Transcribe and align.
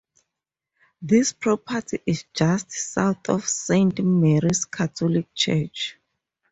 This 1.03 1.31
property 1.31 1.99
is 2.07 2.25
just 2.33 2.71
south 2.71 3.29
of 3.29 3.47
Saint 3.47 3.99
Mary's 4.03 4.65
Catholic 4.65 5.31
church. 5.35 5.99